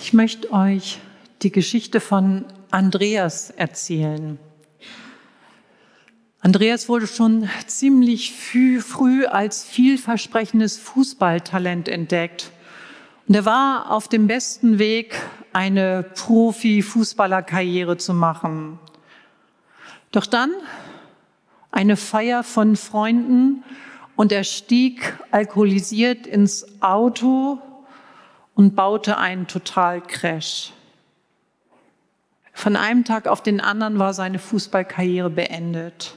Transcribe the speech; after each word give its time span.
Ich 0.00 0.12
möchte 0.12 0.52
euch 0.52 1.00
die 1.42 1.50
Geschichte 1.50 1.98
von 1.98 2.44
Andreas 2.70 3.50
erzählen. 3.50 4.38
Andreas 6.38 6.88
wurde 6.88 7.08
schon 7.08 7.48
ziemlich 7.66 8.32
früh 8.32 9.26
als 9.26 9.64
vielversprechendes 9.64 10.78
Fußballtalent 10.78 11.88
entdeckt. 11.88 12.52
Und 13.26 13.34
er 13.34 13.44
war 13.44 13.90
auf 13.90 14.06
dem 14.06 14.28
besten 14.28 14.78
Weg, 14.78 15.20
eine 15.52 16.04
Profi-Fußballerkarriere 16.14 17.96
zu 17.96 18.14
machen. 18.14 18.78
Doch 20.12 20.26
dann 20.26 20.52
eine 21.72 21.96
Feier 21.96 22.44
von 22.44 22.76
Freunden 22.76 23.64
und 24.14 24.30
er 24.30 24.44
stieg 24.44 25.18
alkoholisiert 25.32 26.26
ins 26.28 26.80
Auto 26.80 27.60
und 28.58 28.74
baute 28.74 29.18
einen 29.18 29.46
Totalcrash. 29.46 30.72
Von 32.52 32.74
einem 32.74 33.04
Tag 33.04 33.28
auf 33.28 33.40
den 33.40 33.60
anderen 33.60 34.00
war 34.00 34.12
seine 34.12 34.40
Fußballkarriere 34.40 35.30
beendet. 35.30 36.16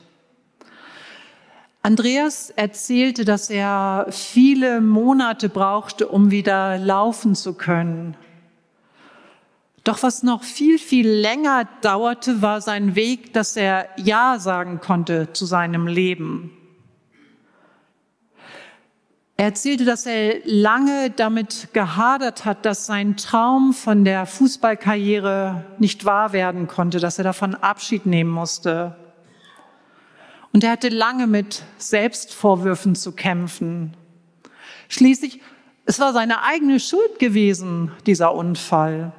Andreas 1.84 2.50
erzählte, 2.50 3.26
dass 3.26 3.52
er 3.52 4.08
viele 4.09 4.81
Monate 4.81 5.50
brauchte, 5.50 6.08
um 6.08 6.31
wieder 6.31 6.80
laufen 6.80 7.36
zu 7.36 7.54
können. 7.54 8.17
Doch 9.84 10.02
was 10.02 10.23
noch 10.23 10.42
viel, 10.42 10.80
viel 10.80 11.08
länger 11.08 11.67
dauerte, 11.81 12.42
war 12.42 12.59
sein 12.59 12.95
Weg, 12.95 13.34
dass 13.34 13.55
er 13.55 13.88
Ja 13.98 14.39
sagen 14.39 14.80
konnte 14.80 15.31
zu 15.31 15.45
seinem 15.45 15.86
Leben. 15.86 16.58
Er 19.41 19.48
erzählte, 19.48 19.86
dass 19.86 20.05
er 20.05 20.36
lange 20.45 21.09
damit 21.09 21.70
gehadert 21.73 22.45
hat, 22.45 22.63
dass 22.63 22.86
sein 22.86 23.18
Traum 23.18 23.73
von 23.73 24.05
der 24.05 24.27
Fußballkarriere 24.27 25.66
nicht 25.80 26.05
wahr 26.05 26.31
werden 26.31 26.67
konnte, 26.67 27.00
dass 27.00 27.17
er 27.17 27.23
davon 27.23 27.56
Abschied 27.56 28.06
nehmen 28.06 28.30
musste. 28.30 28.95
Und 30.53 30.64
er 30.64 30.69
hatte 30.69 30.89
lange 30.89 31.25
mit 31.25 31.64
Selbstvorwürfen 31.80 32.94
zu 32.94 33.14
kämpfen. 33.14 33.97
Schließlich, 34.89 35.42
es 35.86 36.00
war 36.00 36.14
seine 36.14 36.44
eigene 36.44 36.80
Schuld 36.80 37.17
gewesen, 37.17 37.92
dieser 38.06 38.36
Unfall. 38.36 39.12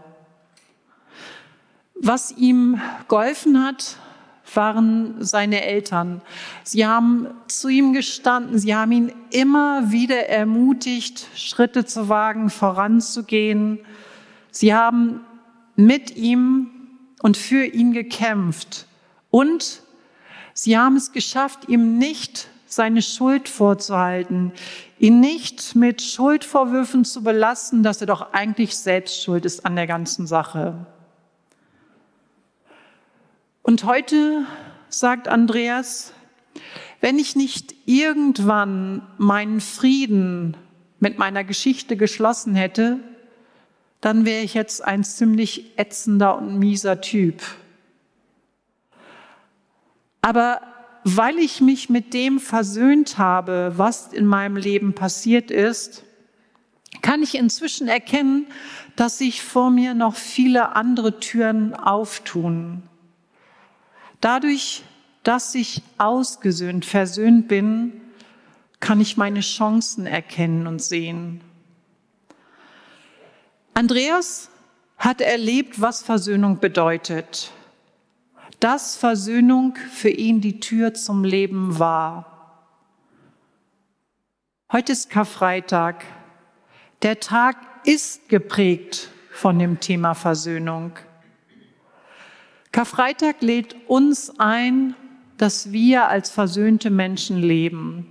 Was 1.97 2.31
ihm 2.31 2.81
geholfen 3.09 3.61
hat, 3.65 3.97
waren 4.57 5.17
seine 5.19 5.65
Eltern. 5.65 6.23
Sie 6.65 6.87
haben 6.87 7.29
zu 7.49 7.69
ihm 7.69 7.93
gestanden, 7.93 8.59
sie 8.59 8.75
haben 8.75 8.93
ihn 8.93 9.13
immer 9.31 9.91
wieder 9.91 10.29
ermutigt, 10.29 11.27
Schritte 11.35 11.85
zu 11.85 12.09
wagen, 12.09 12.51
voranzugehen. 12.51 13.81
Sie 14.51 14.75
haben 14.75 15.21
mit 15.77 16.17
ihm 16.17 16.71
und 17.23 17.37
für 17.37 17.65
ihn 17.65 17.93
gekämpft. 17.93 18.87
Und 19.31 19.83
sie 20.55 20.77
haben 20.77 20.97
es 20.97 21.13
geschafft, 21.13 21.69
ihm 21.69 21.99
nicht 21.99 22.49
seine 22.67 23.03
Schuld 23.03 23.49
vorzuhalten, 23.49 24.53
ihn 24.99 25.21
nicht 25.21 25.75
mit 25.75 26.01
Schuldvorwürfen 26.01 27.05
zu 27.05 27.23
belasten, 27.23 27.83
dass 27.83 28.01
er 28.01 28.07
doch 28.07 28.33
eigentlich 28.33 28.77
selbst 28.77 29.23
schuld 29.23 29.45
ist 29.45 29.67
an 29.67 29.77
der 29.77 29.87
ganzen 29.87 30.27
Sache. 30.27 30.87
Und 33.73 33.85
heute 33.85 34.45
sagt 34.91 35.29
Andreas, 35.29 36.13
wenn 37.01 37.19
ich 37.19 37.37
nicht 37.37 37.75
irgendwann 37.87 39.01
meinen 39.17 39.63
Frieden 39.63 40.59
mit 41.01 41.17
meiner 41.17 41.43
Geschichte 41.43 41.97
geschlossen 41.97 42.55
hätte, 42.55 42.99
dann 44.03 44.27
wäre 44.27 44.43
ich 44.43 44.53
jetzt 44.53 44.85
ein 44.85 45.05
ziemlich 45.05 45.79
ätzender 45.79 46.37
und 46.37 46.59
mieser 46.59 47.01
Typ. 47.01 47.41
Aber 50.21 50.61
weil 51.05 51.39
ich 51.39 51.63
mich 51.63 51.89
mit 51.89 52.13
dem 52.13 52.41
versöhnt 52.41 53.17
habe, 53.17 53.73
was 53.77 54.13
in 54.13 54.27
meinem 54.27 54.57
Leben 54.57 54.93
passiert 54.93 55.51
ist, 55.51 56.05
kann 57.01 57.23
ich 57.23 57.37
inzwischen 57.37 57.89
erkennen, 57.89 58.49
dass 58.97 59.17
sich 59.17 59.43
vor 59.43 59.71
mir 59.71 59.95
noch 59.95 60.17
viele 60.17 60.77
andere 60.77 61.21
Türen 61.21 61.73
auftun. 61.73 62.83
Dadurch, 64.23 64.85
dass 65.25 65.53
ich 65.57 65.83
ausgesöhnt, 65.99 66.85
versöhnt 66.85 67.49
bin, 67.49 68.01
kann 68.79 69.01
ich 69.01 69.17
meine 69.17 69.41
Chancen 69.41 70.07
erkennen 70.07 70.69
und 70.69 70.81
sehen. 70.81 71.41
Andreas 73.75 74.49
hat 74.97 75.21
erlebt, 75.21 75.81
was 75.81 76.05
Versöhnung 76.05 76.61
bedeutet. 76.61 77.51
Dass 78.61 78.97
Versöhnung 78.97 79.75
für 79.93 80.11
ihn 80.11 80.41
die 80.41 80.61
Tür 80.61 80.95
zum 80.95 81.25
Leben 81.25 81.81
war. 81.81 82.69
Heute 84.71 84.93
ist 84.93 85.11
Karfreitag. 85.11 86.05
Der 87.03 87.19
Tag 87.19 87.57
ist 87.85 88.29
geprägt 88.29 89.11
von 89.33 89.59
dem 89.59 89.81
Thema 89.81 90.15
Versöhnung. 90.15 90.93
Karfreitag 92.73 93.43
lädt 93.43 93.77
uns 93.87 94.33
ein, 94.39 94.95
dass 95.37 95.73
wir 95.73 96.09
als 96.09 96.31
versöhnte 96.31 96.89
Menschen 96.89 97.39
leben. 97.39 98.11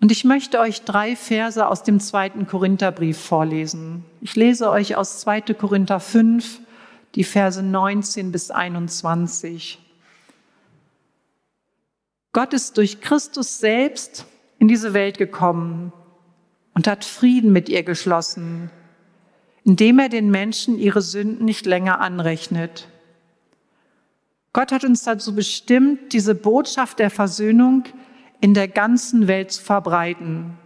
Und 0.00 0.12
ich 0.12 0.24
möchte 0.24 0.60
euch 0.60 0.82
drei 0.82 1.16
Verse 1.16 1.66
aus 1.66 1.82
dem 1.82 2.00
zweiten 2.00 2.46
Korintherbrief 2.46 3.18
vorlesen. 3.18 4.04
Ich 4.20 4.36
lese 4.36 4.70
euch 4.70 4.96
aus 4.96 5.20
2. 5.20 5.40
Korinther 5.54 6.00
5, 6.00 6.60
die 7.16 7.24
Verse 7.24 7.62
19 7.62 8.32
bis 8.32 8.50
21. 8.50 9.78
Gott 12.32 12.54
ist 12.54 12.76
durch 12.76 13.00
Christus 13.00 13.58
selbst 13.58 14.24
in 14.58 14.68
diese 14.68 14.94
Welt 14.94 15.18
gekommen 15.18 15.92
und 16.74 16.86
hat 16.86 17.04
Frieden 17.04 17.52
mit 17.52 17.68
ihr 17.68 17.82
geschlossen, 17.82 18.70
indem 19.64 19.98
er 19.98 20.08
den 20.08 20.30
Menschen 20.30 20.78
ihre 20.78 21.02
Sünden 21.02 21.44
nicht 21.44 21.66
länger 21.66 22.00
anrechnet. 22.00 22.89
Gott 24.52 24.72
hat 24.72 24.84
uns 24.84 25.04
dazu 25.04 25.34
bestimmt, 25.34 26.12
diese 26.12 26.34
Botschaft 26.34 26.98
der 26.98 27.10
Versöhnung 27.10 27.84
in 28.40 28.54
der 28.54 28.66
ganzen 28.66 29.28
Welt 29.28 29.52
zu 29.52 29.62
verbreiten. 29.62 30.58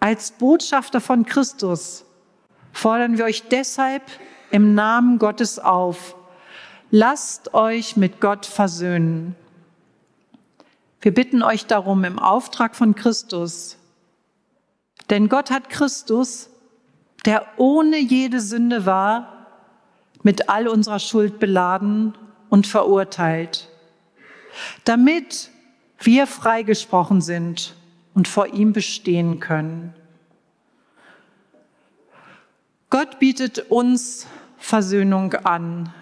Als 0.00 0.32
Botschafter 0.32 1.00
von 1.00 1.24
Christus 1.24 2.04
fordern 2.72 3.16
wir 3.16 3.24
euch 3.24 3.48
deshalb 3.48 4.02
im 4.50 4.74
Namen 4.74 5.18
Gottes 5.18 5.58
auf, 5.58 6.14
lasst 6.90 7.54
euch 7.54 7.96
mit 7.96 8.20
Gott 8.20 8.44
versöhnen. 8.44 9.34
Wir 11.00 11.14
bitten 11.14 11.42
euch 11.42 11.66
darum 11.66 12.04
im 12.04 12.18
Auftrag 12.18 12.76
von 12.76 12.94
Christus, 12.94 13.78
denn 15.08 15.28
Gott 15.28 15.50
hat 15.50 15.70
Christus, 15.70 16.50
der 17.24 17.46
ohne 17.56 17.98
jede 17.98 18.40
Sünde 18.40 18.84
war, 18.84 19.46
mit 20.22 20.50
all 20.50 20.68
unserer 20.68 20.98
Schuld 20.98 21.38
beladen 21.38 22.14
und 22.50 22.66
verurteilt, 22.66 23.68
damit 24.84 25.50
wir 26.00 26.26
freigesprochen 26.26 27.20
sind 27.20 27.74
und 28.14 28.28
vor 28.28 28.48
ihm 28.48 28.72
bestehen 28.72 29.40
können. 29.40 29.94
Gott 32.90 33.18
bietet 33.18 33.70
uns 33.70 34.26
Versöhnung 34.56 35.34
an. 35.34 35.92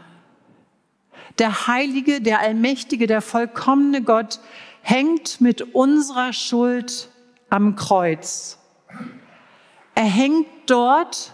Der 1.38 1.66
heilige, 1.66 2.20
der 2.20 2.40
allmächtige, 2.40 3.06
der 3.06 3.20
vollkommene 3.20 4.02
Gott 4.02 4.40
hängt 4.82 5.40
mit 5.40 5.74
unserer 5.74 6.32
Schuld 6.32 7.10
am 7.50 7.76
Kreuz. 7.76 8.58
Er 9.94 10.04
hängt 10.04 10.46
dort, 10.66 11.32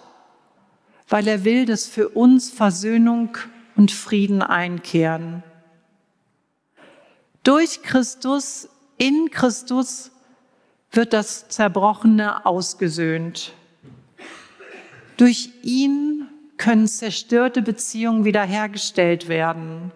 weil 1.09 1.29
er 1.29 1.45
will, 1.45 1.67
dass 1.67 1.87
für 1.87 2.09
uns 2.09 2.51
Versöhnung 2.51 3.37
und 3.83 3.91
Frieden 3.91 4.43
einkehren. 4.43 5.43
Durch 7.43 7.83
Christus, 7.83 8.69
in 8.97 9.29
Christus 9.33 10.13
wird 10.93 11.13
das 11.13 11.49
Zerbrochene 11.49 12.47
ausgesöhnt. 12.47 13.55
Durch 15.17 15.51
ihn 15.63 16.29
können 16.59 16.87
zerstörte 16.87 17.61
Beziehungen 17.61 18.25
wiederhergestellt 18.25 19.27
werden. 19.27 19.91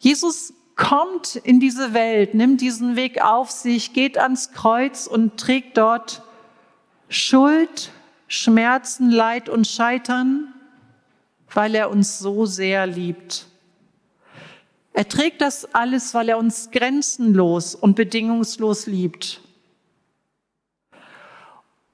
Jesus 0.00 0.52
kommt 0.74 1.36
in 1.36 1.60
diese 1.60 1.94
Welt, 1.94 2.34
nimmt 2.34 2.60
diesen 2.60 2.96
Weg 2.96 3.22
auf 3.22 3.52
sich, 3.52 3.92
geht 3.92 4.18
ans 4.18 4.50
Kreuz 4.50 5.06
und 5.06 5.38
trägt 5.38 5.78
dort 5.78 6.24
Schuld, 7.08 7.92
Schmerzen, 8.26 9.12
Leid 9.12 9.48
und 9.48 9.68
Scheitern 9.68 10.52
weil 11.52 11.74
er 11.74 11.90
uns 11.90 12.18
so 12.18 12.46
sehr 12.46 12.86
liebt. 12.86 13.46
Er 14.92 15.08
trägt 15.08 15.42
das 15.42 15.74
alles, 15.74 16.14
weil 16.14 16.28
er 16.28 16.38
uns 16.38 16.70
grenzenlos 16.70 17.74
und 17.74 17.96
bedingungslos 17.96 18.86
liebt. 18.86 19.40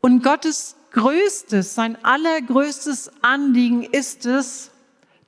Und 0.01 0.23
Gottes 0.23 0.77
größtes, 0.93 1.75
sein 1.75 1.97
allergrößtes 2.05 3.11
Anliegen 3.23 3.83
ist 3.83 4.27
es, 4.27 4.71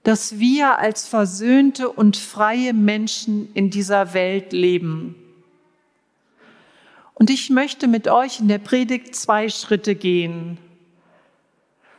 dass 0.05 0.39
wir 0.39 0.79
als 0.79 1.09
versöhnte 1.09 1.89
und 1.89 2.17
freie 2.17 2.75
Menschen 2.75 3.53
in 3.55 3.71
dieser 3.71 4.15
Welt 4.15 4.53
leben. 4.53 5.17
Und 7.15 7.31
ich 7.31 7.49
möchte 7.51 7.89
mit 7.89 8.07
euch 8.09 8.41
in 8.41 8.49
der 8.49 8.59
Predigt 8.59 9.17
zwei 9.17 9.49
Schritte 9.49 9.95
gehen. 9.95 10.59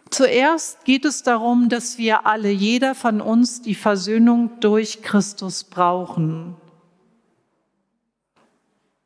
Zuerst 0.10 0.86
geht 0.86 1.06
es 1.06 1.24
darum, 1.24 1.70
dass 1.70 1.98
wir 1.98 2.26
alle, 2.26 2.50
jeder 2.50 2.96
von 2.96 3.22
uns, 3.22 3.62
die 3.62 3.76
Versöhnung 3.76 4.52
durch 4.60 5.02
Christus 5.02 5.64
brauchen. 5.64 6.56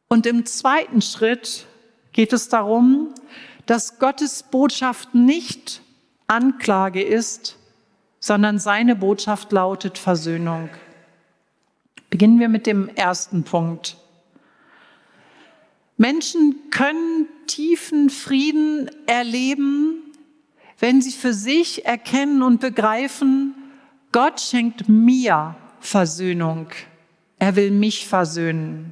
Und 0.08 0.26
im 0.26 0.46
zweiten 0.46 1.02
Schritt 1.02 1.68
geht 2.12 2.34
es 2.34 2.50
darum, 2.50 3.14
dass 3.66 4.00
Gottes 4.00 4.44
Botschaft 4.44 5.14
nicht 5.14 5.82
Anklage 6.28 7.04
ist, 7.04 7.58
sondern 8.20 8.60
seine 8.60 8.96
Botschaft 8.96 9.52
lautet 9.52 9.98
Versöhnung. 9.98 10.70
Beginnen 12.10 12.40
wir 12.40 12.50
mit 12.50 12.66
dem 12.66 12.90
ersten 12.90 13.44
Punkt. 13.44 13.98
Menschen 15.98 16.56
können 16.72 17.28
tiefen 17.46 18.10
Frieden 18.10 18.90
erleben, 19.06 19.99
wenn 20.80 21.02
sie 21.02 21.12
für 21.12 21.34
sich 21.34 21.86
erkennen 21.86 22.42
und 22.42 22.62
begreifen, 22.62 23.54
Gott 24.12 24.40
schenkt 24.40 24.90
mir 24.90 25.56
Versöhnung. 25.80 26.70
Er 27.38 27.56
will 27.56 27.72
mich 27.72 28.08
versöhnen. 28.08 28.92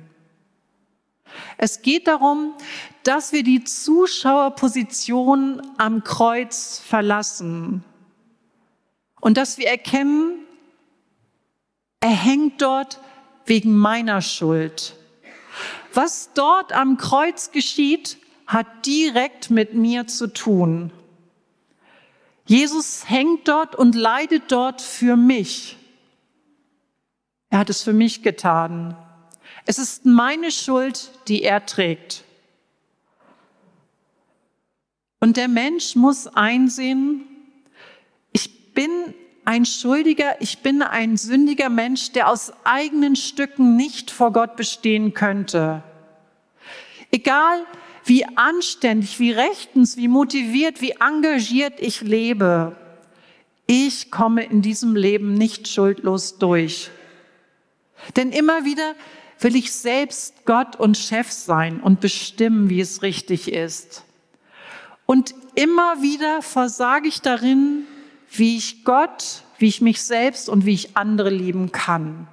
Es 1.58 1.82
geht 1.82 2.08
darum, 2.08 2.54
dass 3.04 3.32
wir 3.32 3.44
die 3.44 3.64
Zuschauerposition 3.64 5.62
am 5.78 6.04
Kreuz 6.04 6.82
verlassen 6.86 7.84
und 9.20 9.38
dass 9.38 9.58
wir 9.58 9.68
erkennen, 9.68 10.46
er 12.00 12.10
hängt 12.10 12.62
dort 12.62 13.02
wegen 13.46 13.76
meiner 13.76 14.22
Schuld. 14.22 14.96
Was 15.94 16.32
dort 16.34 16.74
am 16.74 16.98
Kreuz 16.98 17.52
geschieht, 17.52 18.18
hat 18.46 18.86
direkt 18.86 19.50
mit 19.50 19.74
mir 19.74 20.08
zu 20.08 20.28
tun. 20.28 20.92
Jesus 22.48 23.10
hängt 23.10 23.48
dort 23.48 23.76
und 23.76 23.94
leidet 23.94 24.52
dort 24.52 24.82
für 24.82 25.16
mich. 25.16 25.78
Er 27.50 27.60
hat 27.60 27.70
es 27.70 27.84
für 27.84 27.94
mich 27.94 28.24
getan. 28.24 28.98
Es 29.66 29.78
ist 29.78 30.06
meine 30.06 30.52
Schuld, 30.52 31.12
die 31.28 31.44
er 31.44 31.66
trägt. 31.66 32.24
Und 35.20 35.36
der 35.36 35.50
Mensch 35.50 35.96
muss 35.96 36.28
einsehen, 36.28 37.26
ich 38.32 38.74
bin 38.74 38.92
ein 39.44 39.66
Schuldiger, 39.66 40.42
ich 40.42 40.60
bin 40.60 40.82
ein 40.82 41.18
sündiger 41.18 41.70
Mensch, 41.70 42.12
der 42.12 42.30
aus 42.30 42.54
eigenen 42.64 43.16
Stücken 43.16 43.76
nicht 43.76 44.12
vor 44.12 44.32
Gott 44.32 44.56
bestehen 44.56 45.14
könnte. 45.14 45.84
Egal 47.12 47.66
wie 48.08 48.26
anständig, 48.38 49.20
wie 49.20 49.32
rechtens, 49.32 49.98
wie 49.98 50.08
motiviert, 50.08 50.82
wie 50.82 50.96
engagiert 51.00 51.80
ich 51.80 52.02
lebe, 52.02 52.76
ich 53.68 54.12
komme 54.12 54.44
in 54.46 54.62
diesem 54.62 54.96
Leben 54.96 55.34
nicht 55.34 55.68
schuldlos 55.68 56.38
durch. 56.38 56.90
Denn 58.16 58.32
immer 58.32 58.64
wieder 58.64 58.96
will 59.40 59.58
ich 59.58 59.74
selbst 59.74 60.46
Gott 60.46 60.78
und 60.78 60.98
Chef 60.98 61.30
sein 61.32 61.82
und 61.82 62.00
bestimmen, 62.00 62.70
wie 62.70 62.80
es 62.80 63.02
richtig 63.02 63.52
ist. 63.52 64.06
Und 65.06 65.36
immer 65.56 66.02
wieder 66.02 66.42
versage 66.42 67.10
ich 67.10 67.22
darin, 67.22 67.86
wie 68.32 68.56
ich 68.56 68.86
Gott, 68.86 69.44
wie 69.58 69.68
ich 69.68 69.82
mich 69.82 70.02
selbst 70.02 70.48
und 70.48 70.66
wie 70.66 70.74
ich 70.74 70.96
andere 70.96 71.30
lieben 71.30 71.74
kann. 71.74 72.28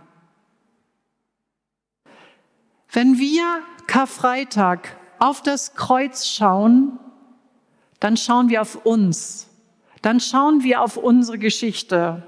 Wenn 2.92 3.18
wir 3.18 3.60
Karfreitag 3.88 4.96
auf 5.24 5.40
das 5.40 5.74
Kreuz 5.74 6.26
schauen, 6.26 6.98
dann 7.98 8.18
schauen 8.18 8.50
wir 8.50 8.60
auf 8.60 8.84
uns, 8.84 9.48
dann 10.02 10.20
schauen 10.20 10.62
wir 10.62 10.82
auf 10.82 10.98
unsere 10.98 11.38
Geschichte. 11.38 12.22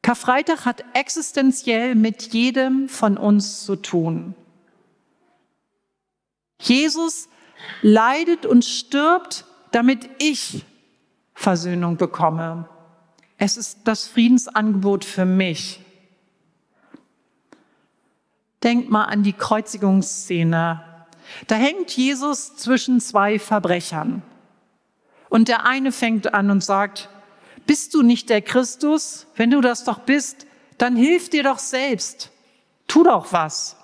Karfreitag 0.00 0.64
hat 0.64 0.82
existenziell 0.94 1.94
mit 1.94 2.32
jedem 2.32 2.88
von 2.88 3.18
uns 3.18 3.66
zu 3.66 3.76
tun. 3.76 4.34
Jesus 6.58 7.28
leidet 7.82 8.46
und 8.46 8.64
stirbt, 8.64 9.44
damit 9.72 10.08
ich 10.18 10.64
Versöhnung 11.34 11.98
bekomme. 11.98 12.66
Es 13.36 13.58
ist 13.58 13.80
das 13.84 14.06
Friedensangebot 14.06 15.04
für 15.04 15.26
mich. 15.26 15.80
Denk 18.62 18.88
mal 18.88 19.04
an 19.04 19.22
die 19.22 19.34
Kreuzigungsszene. 19.34 20.91
Da 21.46 21.54
hängt 21.54 21.90
Jesus 21.96 22.56
zwischen 22.56 23.00
zwei 23.00 23.38
Verbrechern. 23.38 24.22
Und 25.28 25.48
der 25.48 25.66
eine 25.66 25.92
fängt 25.92 26.34
an 26.34 26.50
und 26.50 26.62
sagt, 26.62 27.08
bist 27.66 27.94
du 27.94 28.02
nicht 28.02 28.28
der 28.28 28.42
Christus? 28.42 29.26
Wenn 29.36 29.50
du 29.50 29.60
das 29.60 29.84
doch 29.84 30.00
bist, 30.00 30.46
dann 30.78 30.96
hilf 30.96 31.30
dir 31.30 31.42
doch 31.42 31.58
selbst. 31.58 32.30
Tu 32.88 33.04
doch 33.04 33.32
was. 33.32 33.76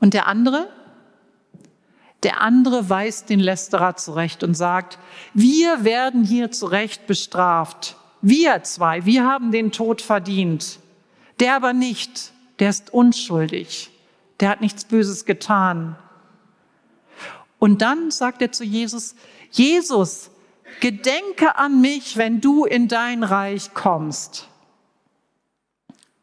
Und 0.00 0.14
der 0.14 0.26
andere? 0.26 0.68
Der 2.22 2.40
andere 2.40 2.88
weist 2.88 3.28
den 3.28 3.40
Lästerer 3.40 3.96
zurecht 3.96 4.42
und 4.42 4.54
sagt, 4.54 4.98
wir 5.34 5.84
werden 5.84 6.24
hier 6.24 6.50
zurecht 6.50 7.06
bestraft. 7.06 7.96
Wir 8.22 8.62
zwei, 8.62 9.04
wir 9.04 9.24
haben 9.24 9.52
den 9.52 9.70
Tod 9.70 10.02
verdient. 10.02 10.80
Der 11.38 11.54
aber 11.54 11.72
nicht, 11.72 12.32
der 12.58 12.70
ist 12.70 12.92
unschuldig. 12.92 13.90
Der 14.40 14.48
hat 14.48 14.60
nichts 14.60 14.84
Böses 14.84 15.24
getan. 15.24 15.96
Und 17.58 17.82
dann 17.82 18.10
sagt 18.10 18.42
er 18.42 18.52
zu 18.52 18.64
Jesus, 18.64 19.14
Jesus, 19.50 20.30
gedenke 20.80 21.56
an 21.56 21.80
mich, 21.80 22.16
wenn 22.16 22.40
du 22.40 22.64
in 22.64 22.88
dein 22.88 23.22
Reich 23.22 23.72
kommst. 23.74 24.48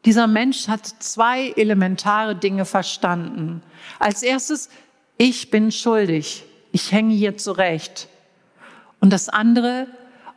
Dieser 0.04 0.26
Mensch 0.26 0.68
hat 0.68 0.86
zwei 0.86 1.50
elementare 1.56 2.36
Dinge 2.36 2.66
verstanden. 2.66 3.62
Als 3.98 4.22
erstes, 4.22 4.68
ich 5.16 5.50
bin 5.50 5.72
schuldig, 5.72 6.44
ich 6.72 6.92
hänge 6.92 7.14
hier 7.14 7.36
zurecht. 7.38 8.08
Und 9.00 9.12
das 9.12 9.28
andere, 9.28 9.86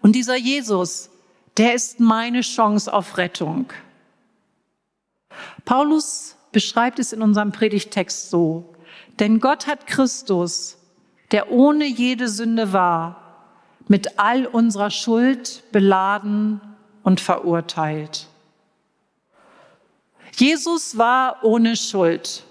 und 0.01 0.13
dieser 0.13 0.37
Jesus, 0.37 1.09
der 1.57 1.73
ist 1.73 1.99
meine 1.99 2.41
Chance 2.41 2.91
auf 2.93 3.17
Rettung. 3.17 3.71
Paulus 5.65 6.35
beschreibt 6.51 6.99
es 6.99 7.11
in 7.11 7.21
unserem 7.21 7.51
Predigtext 7.51 8.29
so, 8.29 8.73
denn 9.19 9.39
Gott 9.39 9.67
hat 9.67 9.87
Christus, 9.87 10.76
der 11.31 11.51
ohne 11.51 11.85
jede 11.85 12.29
Sünde 12.29 12.73
war, 12.73 13.23
mit 13.87 14.19
all 14.19 14.45
unserer 14.45 14.91
Schuld 14.91 15.63
beladen 15.71 16.61
und 17.03 17.21
verurteilt. 17.21 18.27
Jesus 20.33 20.97
war 20.97 21.43
ohne 21.43 21.75
Schuld. 21.75 22.43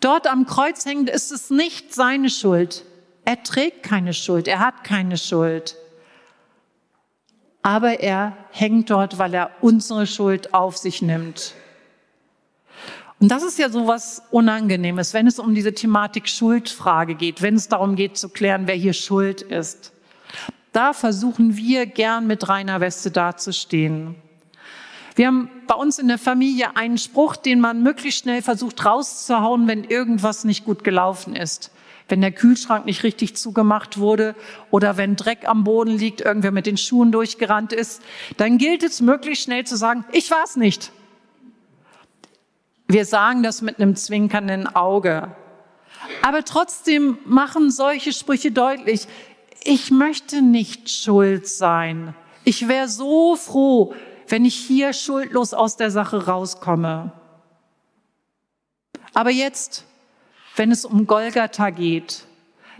Dort 0.00 0.26
am 0.26 0.46
Kreuz 0.46 0.84
hängend 0.84 1.08
ist 1.08 1.32
es 1.32 1.50
nicht 1.50 1.94
seine 1.94 2.28
Schuld. 2.28 2.84
Er 3.24 3.42
trägt 3.42 3.82
keine 3.82 4.12
Schuld, 4.12 4.46
er 4.46 4.60
hat 4.60 4.84
keine 4.84 5.16
Schuld. 5.16 5.76
Aber 7.62 8.00
er 8.00 8.36
hängt 8.50 8.90
dort, 8.90 9.18
weil 9.18 9.34
er 9.34 9.50
unsere 9.60 10.06
Schuld 10.06 10.54
auf 10.54 10.76
sich 10.76 11.02
nimmt. 11.02 11.54
Und 13.18 13.30
das 13.30 13.42
ist 13.42 13.58
ja 13.58 13.70
so 13.70 13.86
was 13.86 14.22
Unangenehmes, 14.30 15.14
wenn 15.14 15.26
es 15.26 15.38
um 15.38 15.54
diese 15.54 15.72
Thematik 15.72 16.28
Schuldfrage 16.28 17.14
geht, 17.14 17.40
wenn 17.40 17.54
es 17.54 17.68
darum 17.68 17.96
geht 17.96 18.18
zu 18.18 18.28
klären, 18.28 18.66
wer 18.66 18.74
hier 18.74 18.92
schuld 18.92 19.40
ist. 19.40 19.92
Da 20.72 20.92
versuchen 20.92 21.56
wir 21.56 21.86
gern 21.86 22.26
mit 22.26 22.48
reiner 22.48 22.80
Weste 22.80 23.10
dazustehen. 23.10 24.16
Wir 25.14 25.28
haben 25.28 25.48
bei 25.66 25.74
uns 25.74 25.98
in 25.98 26.08
der 26.08 26.18
Familie 26.18 26.76
einen 26.76 26.98
Spruch, 26.98 27.36
den 27.36 27.58
man 27.58 27.82
möglichst 27.82 28.20
schnell 28.20 28.42
versucht 28.42 28.84
rauszuhauen, 28.84 29.66
wenn 29.66 29.84
irgendwas 29.84 30.44
nicht 30.44 30.66
gut 30.66 30.84
gelaufen 30.84 31.34
ist. 31.34 31.70
Wenn 32.08 32.20
der 32.20 32.32
Kühlschrank 32.32 32.84
nicht 32.84 33.02
richtig 33.02 33.34
zugemacht 33.34 33.96
wurde 33.96 34.34
oder 34.70 34.98
wenn 34.98 35.16
Dreck 35.16 35.48
am 35.48 35.64
Boden 35.64 35.96
liegt, 35.96 36.20
irgendwer 36.20 36.52
mit 36.52 36.66
den 36.66 36.76
Schuhen 36.76 37.12
durchgerannt 37.12 37.72
ist, 37.72 38.02
dann 38.36 38.58
gilt 38.58 38.82
es 38.82 39.00
möglichst 39.00 39.44
schnell 39.44 39.64
zu 39.64 39.76
sagen, 39.76 40.04
ich 40.12 40.30
war 40.30 40.44
es 40.44 40.56
nicht. 40.56 40.92
Wir 42.88 43.04
sagen 43.04 43.42
das 43.42 43.62
mit 43.62 43.80
einem 43.80 43.96
zwinkernden 43.96 44.66
Auge. 44.74 45.34
Aber 46.22 46.44
trotzdem 46.44 47.18
machen 47.24 47.70
solche 47.70 48.12
Sprüche 48.12 48.52
deutlich, 48.52 49.08
ich 49.64 49.90
möchte 49.90 50.42
nicht 50.42 50.88
schuld 50.90 51.48
sein. 51.48 52.14
Ich 52.44 52.68
wäre 52.68 52.88
so 52.88 53.34
froh, 53.34 53.94
wenn 54.28 54.44
ich 54.44 54.54
hier 54.54 54.92
schuldlos 54.92 55.52
aus 55.54 55.76
der 55.76 55.90
Sache 55.90 56.26
rauskomme. 56.26 57.12
Aber 59.14 59.30
jetzt, 59.30 59.84
wenn 60.54 60.70
es 60.70 60.84
um 60.84 61.06
Golgatha 61.06 61.70
geht, 61.70 62.24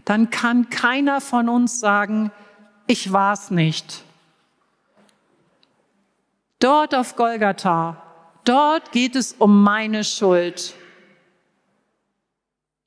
dann 0.04 0.30
kann 0.30 0.70
keiner 0.70 1.20
von 1.20 1.48
uns 1.48 1.80
sagen, 1.80 2.30
ich 2.86 3.12
war's 3.12 3.50
nicht. 3.50 4.04
Dort 6.60 6.94
auf 6.94 7.16
Golgatha, 7.16 8.02
dort 8.48 8.92
geht 8.92 9.16
es 9.16 9.34
um 9.38 9.62
meine 9.62 10.04
Schuld. 10.04 10.74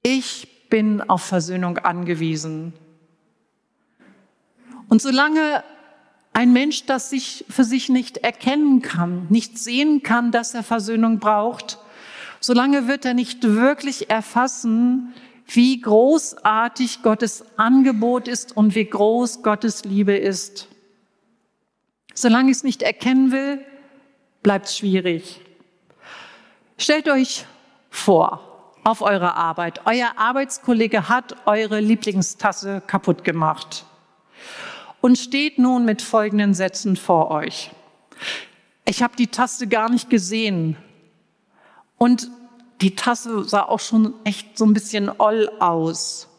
Ich 0.02 0.70
bin 0.70 1.02
auf 1.02 1.24
Versöhnung 1.24 1.78
angewiesen. 1.80 2.74
Und 4.88 5.02
solange 5.02 5.64
ein 6.34 6.54
Mensch 6.54 6.86
das 6.86 7.10
sich 7.10 7.46
für 7.50 7.64
sich 7.64 7.90
nicht 7.90 8.18
erkennen 8.18 8.82
kann, 8.82 9.28
nicht 9.30 9.58
sehen 9.58 10.04
kann, 10.04 10.32
dass 10.32 10.54
er 10.54 10.64
Versöhnung 10.64 11.20
braucht, 11.20 11.80
solange 12.40 12.88
wird 12.88 13.06
er 13.06 13.14
nicht 13.14 13.44
wirklich 13.44 14.10
erfassen, 14.10 15.14
wie 15.48 15.82
großartig 15.82 17.02
Gottes 17.02 17.44
Angebot 17.58 18.28
ist 18.28 18.56
und 18.56 18.76
wie 18.76 18.86
groß 18.86 19.42
Gottes 19.42 19.84
Liebe 19.84 20.16
ist. 20.16 20.68
Solange 22.14 22.52
ich 22.52 22.58
es 22.58 22.64
nicht 22.64 22.84
erkennen 22.84 23.32
will, 23.32 23.66
bleibt 24.44 24.68
es 24.68 24.78
schwierig. 24.78 25.42
Stellt 26.82 27.10
euch 27.10 27.46
vor, 27.90 28.72
auf 28.86 29.02
eurer 29.02 29.36
Arbeit, 29.36 29.82
euer 29.86 30.14
Arbeitskollege 30.16 31.10
hat 31.10 31.36
eure 31.46 31.82
Lieblingstasse 31.82 32.82
kaputt 32.88 33.26
gemacht 33.26 33.84
und 35.02 35.18
steht 35.18 35.60
nun 35.60 35.84
mit 35.84 36.02
folgenden 36.02 36.54
Sätzen 36.54 36.96
vor 36.96 37.32
euch. 37.32 37.72
Ich 38.86 39.04
habe 39.04 39.18
die 39.18 39.28
Tasse 39.28 39.68
gar 39.68 39.90
nicht 39.90 40.10
gesehen 40.10 40.78
und 41.98 42.30
die 42.80 42.96
Tasse 42.96 43.44
sah 43.44 43.64
auch 43.64 43.82
schon 43.82 44.14
echt 44.24 44.58
so 44.58 44.64
ein 44.64 44.74
bisschen 44.74 45.12
oll 45.20 45.52
aus. 45.60 46.30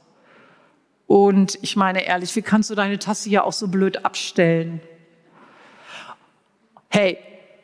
Und 1.07 1.59
ich 1.61 1.77
meine 1.77 2.07
ehrlich, 2.07 2.35
wie 2.35 2.41
kannst 2.41 2.71
du 2.71 2.75
deine 2.75 2.99
Tasse 2.99 3.29
ja 3.29 3.45
auch 3.45 3.53
so 3.53 3.69
blöd 3.69 4.07
abstellen? 4.07 4.81
Hey, 6.89 7.19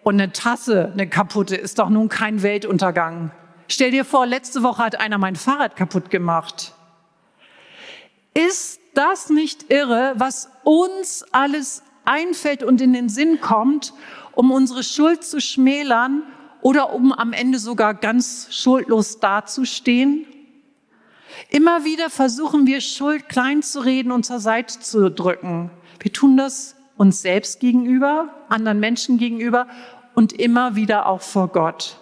und 0.07 0.21
eine 0.21 0.31
Tasse, 0.31 0.93
eine 0.93 1.09
kaputte, 1.09 1.57
ist 1.57 1.81
doch 1.81 1.89
nun 1.89 2.09
kein 2.09 2.45
Weltuntergang. 2.45 3.33
Stell 3.67 3.91
dir 3.91 4.05
vor, 4.05 4.25
letzte 4.25 4.63
Woche 4.63 4.85
hat 4.85 5.01
einer 5.01 5.19
mein 5.19 5.35
Fahrrad 5.35 5.75
kaputt 5.75 6.11
gemacht. 6.11 6.75
Ist 8.33 8.79
das 8.95 9.31
nicht 9.31 9.69
irre, 9.69 10.13
was 10.15 10.49
uns 10.63 11.25
alles 11.33 11.83
einfällt 12.05 12.63
und 12.63 12.81
in 12.81 12.93
den 12.93 13.09
Sinn 13.09 13.41
kommt, 13.41 13.95
um 14.37 14.53
unsere 14.53 14.85
Schuld 14.85 15.25
zu 15.25 15.41
schmälern 15.41 16.23
oder 16.61 16.93
um 16.93 17.13
am 17.13 17.33
Ende 17.33 17.59
sogar 17.59 17.93
ganz 17.93 18.47
schuldlos 18.53 19.19
dazustehen? 19.19 20.25
Immer 21.51 21.85
wieder 21.85 22.11
versuchen 22.11 22.69
wir 22.69 22.81
Schuld 22.81 23.29
klein 23.29 23.61
zu 23.61 23.81
reden 23.81 24.13
und 24.13 24.25
zur 24.25 24.39
Seite 24.39 24.79
zu 24.79 25.11
drücken. 25.11 25.73
Wir 25.99 26.13
tun 26.13 26.37
das 26.37 26.77
uns 26.97 27.23
selbst 27.23 27.61
gegenüber, 27.61 28.31
anderen 28.49 28.81
Menschen 28.81 29.19
gegenüber 29.19 29.67
und 30.17 30.33
immer 30.33 30.77
wieder 30.77 31.07
auch 31.07 31.21
vor 31.21 31.49
Gott. 31.49 31.99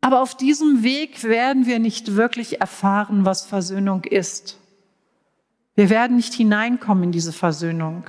Aber 0.00 0.20
auf 0.22 0.34
diesem 0.34 0.82
Weg 0.82 1.22
werden 1.24 1.66
wir 1.66 1.78
nicht 1.78 2.16
wirklich 2.16 2.60
erfahren, 2.60 3.24
was 3.24 3.44
Versöhnung 3.46 4.04
ist. 4.04 4.58
Wir 5.74 5.90
werden 5.90 6.16
nicht 6.16 6.32
hineinkommen 6.32 7.04
in 7.04 7.12
diese 7.12 7.32
Versöhnung. 7.32 8.06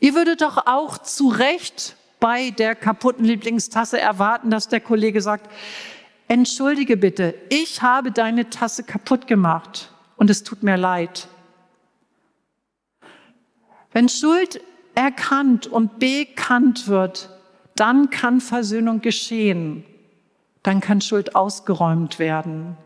Ihr 0.00 0.14
würdet 0.14 0.40
doch 0.40 0.66
auch 0.66 0.98
zu 0.98 1.28
Recht 1.28 1.96
bei 2.20 2.50
der 2.50 2.74
kaputten 2.74 3.24
Lieblingstasse 3.24 4.00
erwarten, 4.00 4.50
dass 4.50 4.68
der 4.68 4.80
Kollege 4.80 5.20
sagt, 5.20 5.50
entschuldige 6.26 6.96
bitte, 6.96 7.34
ich 7.50 7.82
habe 7.82 8.12
deine 8.12 8.48
Tasse 8.48 8.82
kaputt 8.82 9.26
gemacht 9.26 9.92
und 10.16 10.30
es 10.30 10.42
tut 10.42 10.62
mir 10.62 10.78
leid. 10.78 11.28
Wenn 13.92 14.08
Schuld 14.08 14.60
erkannt 14.94 15.66
und 15.66 15.98
bekannt 15.98 16.88
wird, 16.88 17.30
dann 17.74 18.10
kann 18.10 18.40
Versöhnung 18.40 19.00
geschehen. 19.00 19.84
Dann 20.62 20.80
kann 20.80 21.00
Schuld 21.00 21.36
ausgeräumt 21.36 22.18
werden. 22.18 22.76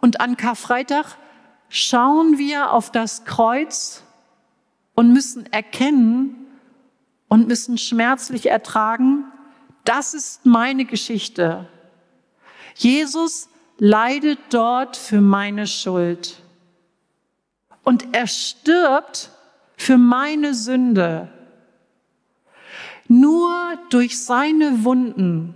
Und 0.00 0.20
an 0.20 0.36
Karfreitag 0.36 1.16
schauen 1.68 2.38
wir 2.38 2.72
auf 2.72 2.90
das 2.90 3.24
Kreuz 3.24 4.02
und 4.94 5.12
müssen 5.12 5.50
erkennen 5.52 6.46
und 7.28 7.48
müssen 7.48 7.76
schmerzlich 7.76 8.46
ertragen, 8.46 9.24
das 9.84 10.14
ist 10.14 10.46
meine 10.46 10.84
Geschichte. 10.84 11.68
Jesus 12.74 13.48
leidet 13.78 14.38
dort 14.50 14.96
für 14.96 15.20
meine 15.20 15.66
Schuld. 15.66 16.42
Und 17.82 18.14
er 18.14 18.26
stirbt 18.26 19.30
für 19.76 19.98
meine 19.98 20.54
Sünde. 20.54 21.28
Nur 23.08 23.78
durch 23.90 24.22
seine 24.22 24.84
Wunden 24.84 25.54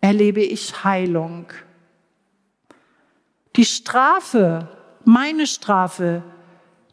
erlebe 0.00 0.42
ich 0.42 0.82
Heilung. 0.82 1.46
Die 3.56 3.64
Strafe, 3.64 4.68
meine 5.04 5.46
Strafe, 5.46 6.22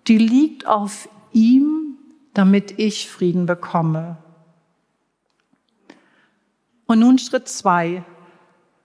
die 0.08 0.18
liegt 0.18 0.68
auf 0.68 1.10
ihm, 1.32 1.98
damit 2.34 2.78
ich 2.78 3.10
Frieden 3.10 3.46
bekomme. 3.46 4.18
Und 6.86 7.00
nun 7.00 7.18
Schritt 7.18 7.48
zwei. 7.48 8.04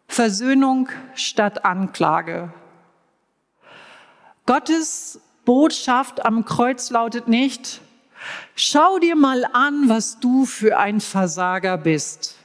Versöhnung 0.06 0.88
statt 1.14 1.64
Anklage. 1.64 2.52
Gottes 4.46 5.20
Botschaft 5.44 6.24
am 6.24 6.44
Kreuz 6.44 6.90
lautet 6.90 7.28
nicht, 7.28 7.80
schau 8.54 8.98
dir 8.98 9.16
mal 9.16 9.44
an, 9.52 9.88
was 9.88 10.20
du 10.20 10.46
für 10.46 10.78
ein 10.78 11.00
Versager 11.00 11.76
bist. 11.76 12.36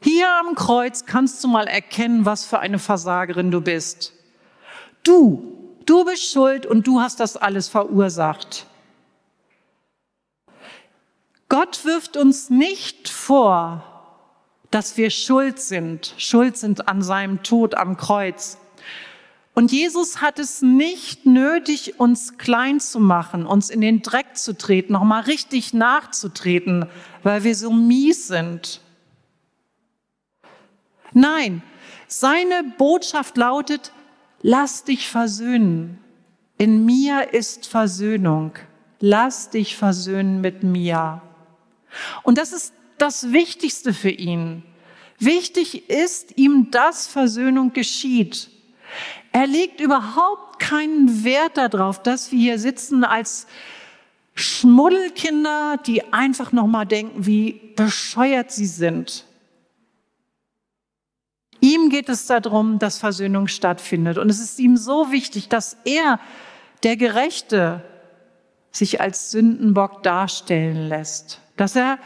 Hier 0.00 0.28
am 0.40 0.54
Kreuz 0.54 1.06
kannst 1.06 1.42
du 1.42 1.48
mal 1.48 1.66
erkennen, 1.66 2.24
was 2.24 2.44
für 2.44 2.60
eine 2.60 2.78
Versagerin 2.78 3.50
du 3.50 3.60
bist. 3.60 4.12
Du, 5.02 5.76
du 5.86 6.04
bist 6.04 6.30
schuld 6.30 6.66
und 6.66 6.86
du 6.86 7.00
hast 7.00 7.18
das 7.20 7.36
alles 7.36 7.68
verursacht. 7.68 8.66
Gott 11.48 11.84
wirft 11.84 12.16
uns 12.16 12.50
nicht 12.50 13.08
vor, 13.08 13.82
dass 14.70 14.96
wir 14.98 15.10
schuld 15.10 15.58
sind, 15.58 16.14
schuld 16.18 16.56
sind 16.56 16.88
an 16.88 17.02
seinem 17.02 17.42
Tod 17.42 17.74
am 17.74 17.96
Kreuz. 17.96 18.58
Und 19.58 19.72
Jesus 19.72 20.20
hat 20.20 20.38
es 20.38 20.62
nicht 20.62 21.26
nötig, 21.26 21.98
uns 21.98 22.38
klein 22.38 22.78
zu 22.78 23.00
machen, 23.00 23.44
uns 23.44 23.70
in 23.70 23.80
den 23.80 24.02
Dreck 24.02 24.36
zu 24.36 24.56
treten, 24.56 24.92
nochmal 24.92 25.22
richtig 25.22 25.74
nachzutreten, 25.74 26.86
weil 27.24 27.42
wir 27.42 27.56
so 27.56 27.72
mies 27.72 28.28
sind. 28.28 28.80
Nein, 31.12 31.64
seine 32.06 32.72
Botschaft 32.78 33.36
lautet, 33.36 33.90
lass 34.42 34.84
dich 34.84 35.08
versöhnen. 35.08 35.98
In 36.56 36.84
mir 36.84 37.34
ist 37.34 37.66
Versöhnung. 37.66 38.52
Lass 39.00 39.50
dich 39.50 39.76
versöhnen 39.76 40.40
mit 40.40 40.62
mir. 40.62 41.20
Und 42.22 42.38
das 42.38 42.52
ist 42.52 42.74
das 42.96 43.32
Wichtigste 43.32 43.92
für 43.92 44.10
ihn. 44.10 44.62
Wichtig 45.18 45.90
ist 45.90 46.38
ihm, 46.38 46.70
dass 46.70 47.08
Versöhnung 47.08 47.72
geschieht. 47.72 48.50
Er 49.32 49.46
legt 49.46 49.80
überhaupt 49.80 50.58
keinen 50.58 51.24
Wert 51.24 51.56
darauf, 51.56 52.02
dass 52.02 52.32
wir 52.32 52.38
hier 52.38 52.58
sitzen 52.58 53.04
als 53.04 53.46
Schmuddelkinder, 54.34 55.78
die 55.84 56.12
einfach 56.12 56.52
noch 56.52 56.66
mal 56.66 56.84
denken, 56.84 57.26
wie 57.26 57.72
bescheuert 57.76 58.52
sie 58.52 58.66
sind. 58.66 59.24
Ihm 61.60 61.90
geht 61.90 62.08
es 62.08 62.26
darum, 62.26 62.78
dass 62.78 62.98
Versöhnung 62.98 63.48
stattfindet. 63.48 64.16
Und 64.16 64.30
es 64.30 64.38
ist 64.38 64.60
ihm 64.60 64.76
so 64.76 65.10
wichtig, 65.10 65.48
dass 65.48 65.76
er, 65.84 66.20
der 66.84 66.96
Gerechte, 66.96 67.82
sich 68.70 69.00
als 69.00 69.32
Sündenbock 69.32 70.02
darstellen 70.04 70.88
lässt. 70.88 71.40
Dass 71.56 71.74
er 71.74 71.98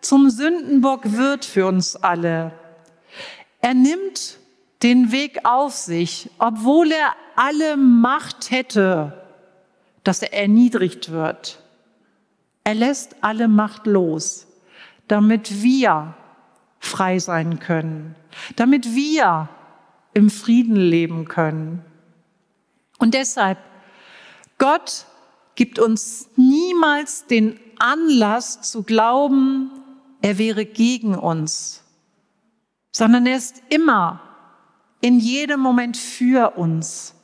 zum 0.00 0.28
Sündenbock 0.28 1.12
wird 1.12 1.44
für 1.44 1.66
uns 1.66 1.96
alle. 1.96 2.52
Er 3.62 3.74
nimmt 3.74 4.39
den 4.82 5.12
Weg 5.12 5.44
auf 5.44 5.74
sich, 5.74 6.30
obwohl 6.38 6.90
er 6.92 7.14
alle 7.36 7.76
Macht 7.76 8.50
hätte, 8.50 9.20
dass 10.04 10.22
er 10.22 10.32
erniedrigt 10.32 11.10
wird. 11.10 11.62
Er 12.64 12.74
lässt 12.74 13.16
alle 13.22 13.48
Macht 13.48 13.86
los, 13.86 14.46
damit 15.08 15.62
wir 15.62 16.14
frei 16.78 17.18
sein 17.18 17.58
können, 17.58 18.14
damit 18.56 18.94
wir 18.94 19.48
im 20.14 20.30
Frieden 20.30 20.76
leben 20.76 21.26
können. 21.26 21.84
Und 22.98 23.14
deshalb, 23.14 23.58
Gott 24.58 25.06
gibt 25.54 25.78
uns 25.78 26.28
niemals 26.36 27.26
den 27.26 27.60
Anlass 27.78 28.62
zu 28.62 28.82
glauben, 28.82 29.70
er 30.22 30.38
wäre 30.38 30.64
gegen 30.66 31.14
uns, 31.14 31.82
sondern 32.92 33.26
er 33.26 33.36
ist 33.36 33.62
immer 33.70 34.29
in 35.00 35.18
jedem 35.18 35.60
Moment 35.60 35.96
für 35.96 36.56
uns. 36.56 37.14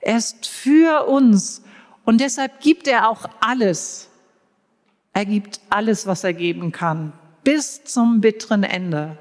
Er 0.00 0.16
ist 0.16 0.46
für 0.46 1.06
uns 1.06 1.62
und 2.04 2.20
deshalb 2.20 2.60
gibt 2.60 2.86
er 2.86 3.08
auch 3.08 3.26
alles. 3.40 4.08
Er 5.12 5.24
gibt 5.24 5.60
alles, 5.70 6.06
was 6.06 6.24
er 6.24 6.34
geben 6.34 6.72
kann, 6.72 7.12
bis 7.42 7.84
zum 7.84 8.20
bitteren 8.20 8.64
Ende. 8.64 9.16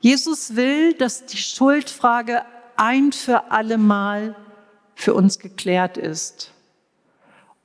Jesus 0.00 0.56
will, 0.56 0.94
dass 0.94 1.26
die 1.26 1.36
Schuldfrage 1.36 2.42
ein 2.76 3.12
für 3.12 3.50
alle 3.50 3.76
Mal 3.76 4.34
für 4.94 5.14
uns 5.14 5.38
geklärt 5.38 5.98
ist. 5.98 6.52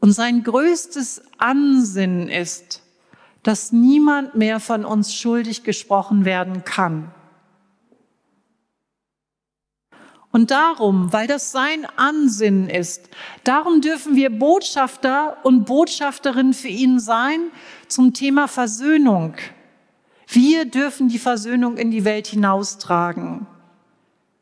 Und 0.02 0.12
sein 0.12 0.44
größtes 0.44 1.22
Ansinnen 1.38 2.28
ist, 2.28 2.82
dass 3.46 3.72
niemand 3.72 4.34
mehr 4.34 4.60
von 4.60 4.84
uns 4.84 5.14
schuldig 5.14 5.64
gesprochen 5.64 6.26
werden 6.26 6.64
kann. 6.64 7.12
Und 10.32 10.50
darum, 10.50 11.14
weil 11.14 11.28
das 11.28 11.52
sein 11.52 11.86
Ansinnen 11.96 12.68
ist, 12.68 13.08
darum 13.44 13.82
dürfen 13.82 14.16
wir 14.16 14.32
Botschafter 14.32 15.38
und 15.44 15.66
Botschafterinnen 15.66 16.56
für 16.56 16.70
ihn 16.70 17.00
sein 17.00 17.52
zum 17.88 18.14
Thema 18.14 18.48
Versöhnung. 18.48 19.36
Wir 20.28 20.66
dürfen 20.66 21.08
die 21.08 21.20
Versöhnung 21.20 21.78
in 21.78 21.92
die 21.92 22.04
Welt 22.04 22.26
hinaustragen. 22.26 23.46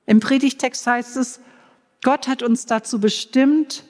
Im 0.06 0.22
Predigtext 0.22 0.88
heißt 0.88 1.18
es, 1.18 1.42
Gott 2.04 2.30
hat 2.30 2.42
uns 2.42 2.68
dazu 2.68 3.02
bestimmt, 3.02 3.84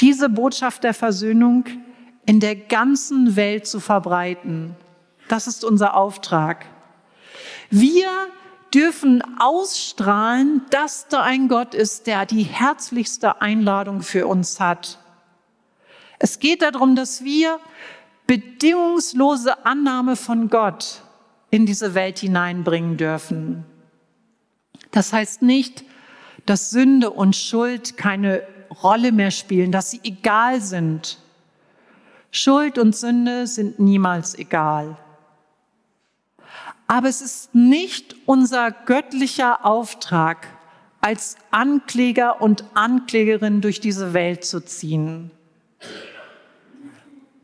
diese 0.00 0.30
Botschaft 0.30 0.84
der 0.84 0.94
Versöhnung 0.94 1.66
in 2.26 2.40
der 2.40 2.56
ganzen 2.56 3.36
Welt 3.36 3.66
zu 3.66 3.80
verbreiten. 3.80 4.76
Das 5.28 5.46
ist 5.46 5.64
unser 5.64 5.96
Auftrag. 5.96 6.66
Wir 7.70 8.08
dürfen 8.74 9.22
ausstrahlen, 9.38 10.62
dass 10.70 11.08
da 11.08 11.22
ein 11.22 11.48
Gott 11.48 11.74
ist, 11.74 12.06
der 12.06 12.26
die 12.26 12.42
herzlichste 12.42 13.40
Einladung 13.40 14.02
für 14.02 14.26
uns 14.26 14.58
hat. 14.58 14.98
Es 16.18 16.38
geht 16.38 16.62
darum, 16.62 16.96
dass 16.96 17.22
wir 17.22 17.60
bedingungslose 18.26 19.64
Annahme 19.64 20.16
von 20.16 20.48
Gott 20.48 21.02
in 21.50 21.66
diese 21.66 21.94
Welt 21.94 22.18
hineinbringen 22.18 22.96
dürfen. 22.96 23.64
Das 24.90 25.12
heißt 25.12 25.42
nicht, 25.42 25.84
dass 26.46 26.70
Sünde 26.70 27.10
und 27.10 27.36
Schuld 27.36 27.96
keine 27.96 28.42
Rolle 28.82 29.12
mehr 29.12 29.30
spielen, 29.30 29.72
dass 29.72 29.90
sie 29.90 30.00
egal 30.02 30.60
sind. 30.60 31.18
Schuld 32.36 32.78
und 32.78 32.96
Sünde 32.96 33.46
sind 33.46 33.78
niemals 33.78 34.36
egal. 34.36 34.96
Aber 36.88 37.08
es 37.08 37.20
ist 37.20 37.54
nicht 37.54 38.16
unser 38.26 38.72
göttlicher 38.72 39.64
Auftrag, 39.64 40.48
als 41.00 41.36
Ankläger 41.52 42.42
und 42.42 42.64
Anklägerin 42.74 43.60
durch 43.60 43.78
diese 43.78 44.14
Welt 44.14 44.44
zu 44.44 44.64
ziehen. 44.64 45.30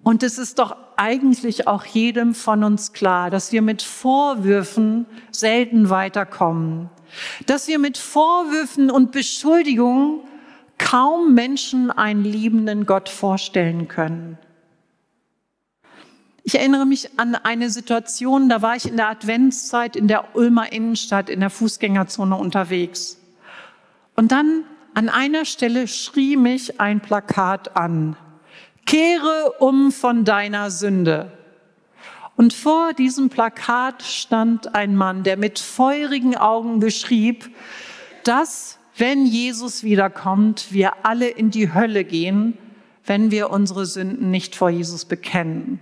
Und 0.02 0.24
es 0.24 0.38
ist 0.38 0.58
doch 0.58 0.76
eigentlich 0.96 1.68
auch 1.68 1.84
jedem 1.84 2.34
von 2.34 2.64
uns 2.64 2.92
klar, 2.92 3.30
dass 3.30 3.52
wir 3.52 3.62
mit 3.62 3.82
Vorwürfen 3.82 5.06
selten 5.30 5.88
weiterkommen, 5.88 6.90
dass 7.46 7.68
wir 7.68 7.78
mit 7.78 7.96
Vorwürfen 7.96 8.90
und 8.90 9.12
Beschuldigungen 9.12 10.22
kaum 10.78 11.34
Menschen 11.34 11.92
einen 11.92 12.24
liebenden 12.24 12.86
Gott 12.86 13.08
vorstellen 13.08 13.86
können. 13.86 14.36
Ich 16.42 16.58
erinnere 16.58 16.86
mich 16.86 17.18
an 17.18 17.34
eine 17.34 17.70
Situation, 17.70 18.48
da 18.48 18.62
war 18.62 18.74
ich 18.76 18.88
in 18.88 18.96
der 18.96 19.08
Adventszeit 19.10 19.94
in 19.94 20.08
der 20.08 20.34
Ulmer 20.34 20.72
Innenstadt 20.72 21.28
in 21.28 21.40
der 21.40 21.50
Fußgängerzone 21.50 22.36
unterwegs. 22.36 23.18
Und 24.16 24.32
dann 24.32 24.64
an 24.94 25.08
einer 25.08 25.44
Stelle 25.44 25.86
schrie 25.86 26.36
mich 26.36 26.80
ein 26.80 27.00
Plakat 27.00 27.76
an. 27.76 28.16
Kehre 28.86 29.54
um 29.60 29.92
von 29.92 30.24
deiner 30.24 30.70
Sünde. 30.70 31.32
Und 32.36 32.54
vor 32.54 32.94
diesem 32.94 33.28
Plakat 33.28 34.02
stand 34.02 34.74
ein 34.74 34.96
Mann, 34.96 35.22
der 35.22 35.36
mit 35.36 35.58
feurigen 35.58 36.36
Augen 36.36 36.80
beschrieb, 36.80 37.54
dass, 38.24 38.78
wenn 38.96 39.26
Jesus 39.26 39.82
wiederkommt, 39.82 40.72
wir 40.72 41.04
alle 41.04 41.28
in 41.28 41.50
die 41.50 41.74
Hölle 41.74 42.04
gehen, 42.04 42.56
wenn 43.04 43.30
wir 43.30 43.50
unsere 43.50 43.84
Sünden 43.84 44.30
nicht 44.30 44.56
vor 44.56 44.70
Jesus 44.70 45.04
bekennen. 45.04 45.80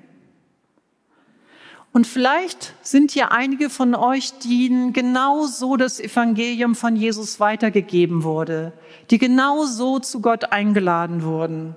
Und 1.98 2.06
vielleicht 2.06 2.74
sind 2.80 3.10
hier 3.10 3.32
einige 3.32 3.70
von 3.70 3.96
euch, 3.96 4.32
denen 4.38 4.92
genau 4.92 5.46
so 5.46 5.76
das 5.76 5.98
Evangelium 5.98 6.76
von 6.76 6.94
Jesus 6.94 7.40
weitergegeben 7.40 8.22
wurde, 8.22 8.72
die 9.10 9.18
genau 9.18 9.64
so 9.64 9.98
zu 9.98 10.20
Gott 10.20 10.52
eingeladen 10.52 11.24
wurden. 11.24 11.74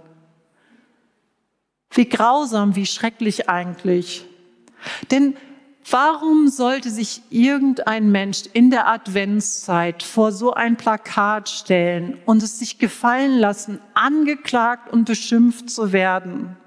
Wie 1.89 2.07
grausam, 2.07 2.75
wie 2.75 2.85
schrecklich 2.85 3.49
eigentlich. 3.49 4.23
Denn 5.09 5.35
warum 5.89 6.49
sollte 6.49 6.91
sich 6.91 7.23
irgendein 7.31 8.11
Mensch 8.11 8.43
in 8.53 8.69
der 8.69 8.87
Adventszeit 8.89 10.03
vor 10.03 10.31
so 10.31 10.53
ein 10.53 10.77
Plakat 10.77 11.49
stellen 11.49 12.19
und 12.27 12.43
es 12.43 12.59
sich 12.59 12.77
gefallen 12.77 13.39
lassen, 13.39 13.79
angeklagt 13.95 14.93
und 14.93 15.05
beschimpft 15.05 15.71
zu 15.71 15.91
werden? 15.91 16.57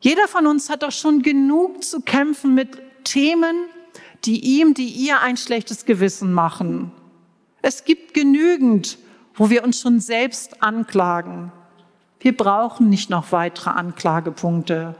Jeder 0.00 0.28
von 0.28 0.46
uns 0.46 0.70
hat 0.70 0.82
doch 0.82 0.92
schon 0.92 1.22
genug 1.22 1.82
zu 1.82 2.00
kämpfen 2.00 2.54
mit 2.54 2.78
Themen, 3.04 3.66
die 4.24 4.60
ihm, 4.60 4.74
die 4.74 4.88
ihr 4.88 5.20
ein 5.20 5.36
schlechtes 5.36 5.84
Gewissen 5.84 6.32
machen. 6.32 6.92
Es 7.62 7.84
gibt 7.84 8.14
genügend, 8.14 8.98
wo 9.34 9.50
wir 9.50 9.64
uns 9.64 9.80
schon 9.80 10.00
selbst 10.00 10.62
anklagen. 10.62 11.52
Wir 12.20 12.36
brauchen 12.36 12.88
nicht 12.88 13.10
noch 13.10 13.32
weitere 13.32 13.70
Anklagepunkte. 13.70 14.96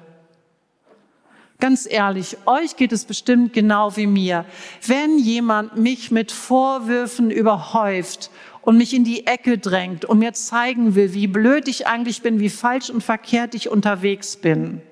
Ganz 1.61 1.89
ehrlich, 1.91 2.37
euch 2.47 2.77
geht 2.77 2.93
es 2.93 3.05
bestimmt 3.05 3.53
genau 3.53 3.97
wie 3.97 4.07
mir. 4.07 4.45
Wenn 4.87 5.19
jemand 5.19 5.77
mich 5.77 6.13
mit 6.13 6.31
Vorwürfen 6.31 7.33
überhäuft 7.33 8.31
und 8.63 8.77
mich 8.77 8.95
in 8.95 9.03
die 9.03 9.27
Ecke 9.27 9.59
drängt 9.59 10.05
und 10.05 10.21
mir 10.21 10.35
zeigen 10.35 10.95
will, 10.95 11.15
wie 11.15 11.27
blöd 11.27 11.67
ich 11.67 11.89
eigentlich 11.89 12.23
bin, 12.23 12.39
wie 12.39 12.51
falsch 12.51 12.91
und 12.91 13.03
verkehrt 13.03 13.57
ich 13.57 13.71
unterwegs 13.71 14.37
bin, 14.37 14.83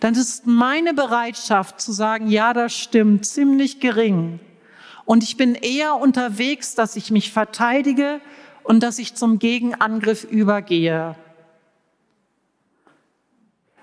dann 0.00 0.14
ist 0.14 0.46
meine 0.46 0.94
Bereitschaft 0.94 1.80
zu 1.80 1.92
sagen, 1.92 2.28
ja, 2.28 2.52
das 2.52 2.74
stimmt, 2.74 3.26
ziemlich 3.26 3.80
gering. 3.80 4.40
Und 5.04 5.22
ich 5.22 5.36
bin 5.36 5.54
eher 5.54 5.96
unterwegs, 5.96 6.74
dass 6.74 6.96
ich 6.96 7.10
mich 7.10 7.32
verteidige 7.32 8.20
und 8.62 8.82
dass 8.82 8.98
ich 8.98 9.14
zum 9.14 9.38
Gegenangriff 9.38 10.24
übergehe. 10.24 11.16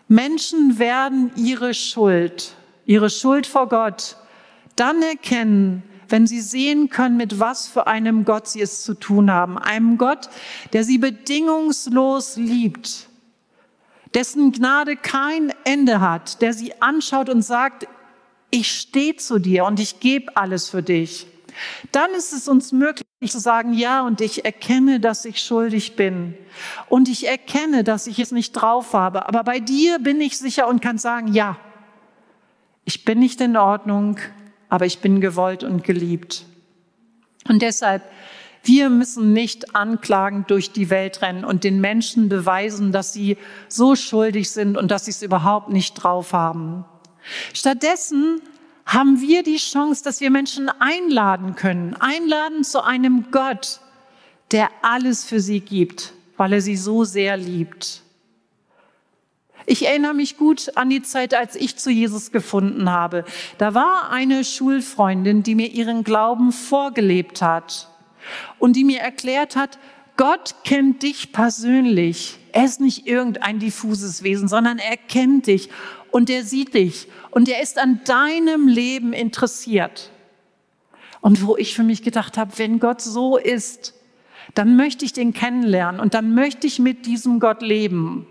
Menschen 0.08 0.80
werden 0.80 1.32
ihre 1.36 1.74
Schuld, 1.74 2.56
ihre 2.86 3.10
Schuld 3.10 3.46
vor 3.46 3.70
Gott 3.70 4.16
dann 4.76 5.02
erkennen, 5.02 5.84
wenn 6.08 6.26
sie 6.26 6.42
sehen 6.42 6.90
können, 6.90 7.18
mit 7.18 7.40
was 7.40 7.68
für 7.68 7.86
einem 7.86 8.26
Gott 8.26 8.48
sie 8.48 8.62
es 8.62 8.84
zu 8.84 8.96
tun 8.96 9.30
haben. 9.30 9.58
Einem 9.58 9.98
Gott, 9.98 10.30
der 10.74 10.84
sie 10.84 10.98
bedingungslos 10.98 12.38
liebt, 12.38 13.09
dessen 14.14 14.52
Gnade 14.52 14.96
kein 14.96 15.54
Ende 15.64 16.02
hat, 16.02 16.42
der 16.42 16.54
sie 16.54 16.82
anschaut 16.82 17.30
und 17.30 17.42
sagt, 17.42 17.88
ich 18.52 18.72
stehe 18.72 19.16
zu 19.16 19.40
dir 19.40 19.66
und 19.66 19.80
ich 19.80 20.00
gebe 20.00 20.36
alles 20.36 20.70
für 20.70 20.82
dich. 20.82 21.28
Dann 21.92 22.12
ist 22.12 22.34
es 22.34 22.48
uns 22.48 22.72
möglich 22.72 23.06
zu 23.26 23.40
sagen, 23.40 23.74
ja, 23.74 24.06
und 24.06 24.22
ich 24.22 24.46
erkenne, 24.46 25.00
dass 25.00 25.26
ich 25.26 25.42
schuldig 25.42 25.96
bin. 25.96 26.36
Und 26.88 27.10
ich 27.10 27.28
erkenne, 27.28 27.84
dass 27.84 28.08
ich 28.08 28.20
es 28.20 28.32
nicht 28.32 28.54
drauf 28.54 28.94
habe. 28.94 29.28
Aber 29.28 29.44
bei 29.44 29.60
dir 29.60 30.00
bin 30.00 30.22
ich 30.22 30.38
sicher 30.38 30.68
und 30.68 30.82
kann 30.82 30.98
sagen, 30.98 31.34
ja, 31.34 31.58
ich 32.86 33.06
bin 33.06 33.20
nicht 33.20 33.42
in 33.42 33.58
Ordnung, 33.58 34.18
aber 34.70 34.86
ich 34.86 35.00
bin 35.00 35.22
gewollt 35.22 35.64
und 35.64 35.84
geliebt. 35.84 36.46
Und 37.48 37.62
deshalb, 37.62 38.04
wir 38.64 38.90
müssen 38.90 39.34
nicht 39.34 39.76
anklagend 39.76 40.52
durch 40.52 40.72
die 40.72 40.90
Welt 40.90 41.22
rennen 41.22 41.46
und 41.46 41.64
den 41.64 41.80
Menschen 41.80 42.30
beweisen, 42.30 42.92
dass 42.92 43.14
sie 43.14 43.38
so 43.68 43.96
schuldig 43.96 44.52
sind 44.52 44.78
und 44.78 44.92
dass 44.92 45.06
sie 45.06 45.12
es 45.12 45.22
überhaupt 45.22 45.70
nicht 45.70 45.94
drauf 45.96 46.34
haben. 46.34 46.86
Stattdessen 47.54 48.42
haben 48.86 49.22
wir 49.22 49.44
die 49.44 49.58
Chance, 49.58 50.04
dass 50.04 50.20
wir 50.20 50.32
Menschen 50.32 50.70
einladen 50.80 51.56
können, 51.56 51.96
einladen 52.00 52.64
zu 52.64 52.84
einem 52.84 53.32
Gott, 53.32 53.80
der 54.52 54.70
alles 54.82 55.24
für 55.24 55.40
sie 55.40 55.60
gibt, 55.60 56.14
weil 56.38 56.54
er 56.54 56.62
sie 56.62 56.76
so 56.76 57.04
sehr 57.04 57.38
liebt. 57.38 58.02
Ich 59.68 59.86
erinnere 59.86 60.16
mich 60.16 60.38
gut 60.38 60.76
an 60.76 60.90
die 60.90 61.04
Zeit, 61.04 61.36
als 61.36 61.56
ich 61.56 61.78
zu 61.78 61.92
Jesus 61.92 62.32
gefunden 62.32 62.90
habe. 62.90 63.24
Da 63.60 63.76
war 63.76 64.10
eine 64.10 64.44
Schulfreundin, 64.44 65.44
die 65.44 65.54
mir 65.54 65.68
ihren 65.68 66.04
Glauben 66.04 66.52
vorgelebt 66.52 67.44
hat 67.44 67.90
und 68.58 68.76
die 68.76 68.84
mir 68.84 69.00
erklärt 69.00 69.56
hat, 69.56 69.80
Gott 70.18 70.56
kennt 70.66 71.04
dich 71.04 71.32
persönlich. 71.32 72.38
Er 72.52 72.66
ist 72.66 72.82
nicht 72.82 73.08
irgendein 73.08 73.60
diffuses 73.60 74.24
Wesen, 74.24 74.48
sondern 74.48 74.78
er 74.78 74.98
kennt 74.98 75.48
dich 75.48 75.70
und 76.12 76.30
der 76.30 76.44
sieht 76.44 76.74
dich 76.74 77.08
und 77.32 77.48
der 77.48 77.62
ist 77.62 77.80
an 77.80 78.02
deinem 78.06 78.68
Leben 78.68 79.14
interessiert. 79.14 80.12
Und 81.22 81.46
wo 81.46 81.58
ich 81.58 81.74
für 81.74 81.84
mich 81.84 82.04
gedacht 82.04 82.38
habe, 82.38 82.58
wenn 82.58 82.80
Gott 82.80 83.02
so 83.02 83.38
ist, 83.38 83.94
dann 84.56 84.76
möchte 84.76 85.06
ich 85.06 85.14
den 85.14 85.34
kennenlernen 85.34 86.02
und 86.02 86.14
dann 86.14 86.34
möchte 86.34 86.68
ich 86.68 86.80
mit 86.80 87.06
diesem 87.06 87.40
Gott 87.40 87.62
leben. 87.62 88.28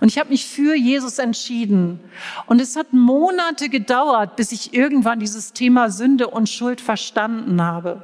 Und 0.00 0.08
ich 0.08 0.18
habe 0.18 0.30
mich 0.30 0.46
für 0.46 0.74
Jesus 0.74 1.18
entschieden. 1.18 2.00
Und 2.46 2.60
es 2.60 2.76
hat 2.76 2.92
Monate 2.92 3.68
gedauert, 3.68 4.36
bis 4.36 4.52
ich 4.52 4.74
irgendwann 4.74 5.20
dieses 5.20 5.52
Thema 5.52 5.90
Sünde 5.90 6.28
und 6.28 6.48
Schuld 6.48 6.80
verstanden 6.80 7.62
habe. 7.62 8.02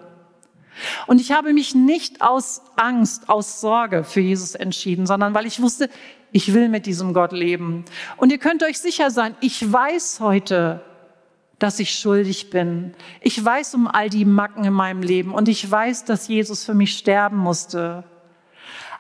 Und 1.07 1.21
ich 1.21 1.33
habe 1.33 1.53
mich 1.53 1.75
nicht 1.75 2.23
aus 2.23 2.63
Angst, 2.77 3.29
aus 3.29 3.61
Sorge 3.61 4.05
für 4.05 4.21
Jesus 4.21 4.55
entschieden, 4.55 5.07
sondern 5.07 5.35
weil 5.35 5.47
ich 5.47 5.61
wusste, 5.61 5.89
ich 6.33 6.55
will 6.55 6.69
mit 6.69 6.87
diesem 6.87 7.13
Gott 7.13 7.33
leben. 7.33 7.85
Und 8.17 8.33
ihr 8.33 8.39
könnt 8.39 8.63
euch 8.63 8.79
sicher 8.79 9.11
sein, 9.11 9.37
ich 9.41 9.71
weiß 9.71 10.21
heute, 10.21 10.83
dass 11.59 11.79
ich 11.79 11.97
schuldig 11.97 12.51
bin. 12.51 12.95
Ich 13.21 13.43
weiß 13.43 13.75
um 13.75 13.87
all 13.87 14.11
die 14.11 14.25
Macken 14.25 14.65
in 14.65 14.73
meinem 14.73 15.03
Leben 15.03 15.33
und 15.33 15.49
ich 15.49 15.71
weiß, 15.71 16.05
dass 16.05 16.27
Jesus 16.27 16.65
für 16.65 16.75
mich 16.75 16.97
sterben 16.97 17.37
musste. 17.37 18.05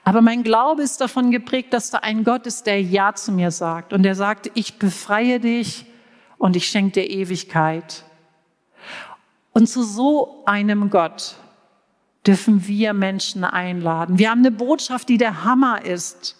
Aber 0.04 0.20
mein 0.20 0.42
Glaube 0.42 0.82
ist 0.82 1.00
davon 1.00 1.30
geprägt, 1.30 1.72
dass 1.72 1.90
da 1.90 1.98
ein 1.98 2.24
Gott 2.24 2.46
ist, 2.46 2.66
der 2.66 2.80
Ja 2.80 3.14
zu 3.14 3.32
mir 3.32 3.50
sagt 3.50 3.92
und 3.92 4.02
der 4.02 4.14
sagt, 4.14 4.50
ich 4.54 4.78
befreie 4.78 5.40
dich 5.40 5.86
und 6.38 6.56
ich 6.56 6.68
schenke 6.68 7.02
dir 7.02 7.10
Ewigkeit. 7.10 8.04
Und 9.52 9.68
zu 9.68 9.82
so 9.82 10.42
einem 10.44 10.90
Gott 10.90 11.36
dürfen 12.26 12.66
wir 12.66 12.92
Menschen 12.92 13.44
einladen. 13.44 14.18
Wir 14.18 14.30
haben 14.30 14.40
eine 14.40 14.50
Botschaft, 14.50 15.08
die 15.08 15.18
der 15.18 15.44
Hammer 15.44 15.84
ist. 15.84 16.36